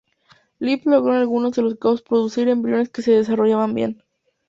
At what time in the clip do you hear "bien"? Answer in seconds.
3.75-4.03